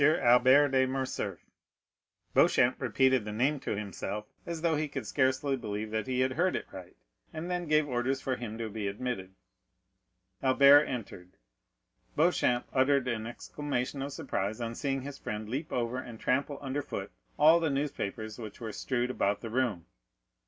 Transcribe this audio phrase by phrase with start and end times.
[0.03, 1.45] Albert de Morcerf.
[2.33, 6.31] Beauchamp repeated the name to himself, as though he could scarcely believe that he had
[6.31, 6.95] heard aright,
[7.31, 9.35] and then gave orders for him to be admitted.
[10.41, 11.37] Albert entered.
[12.15, 16.81] Beauchamp uttered an exclamation of surprise on seeing his friend leap over and trample under
[16.81, 19.85] foot all the newspapers which were strewed about the room.